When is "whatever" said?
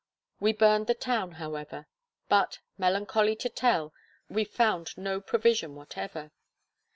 5.75-6.31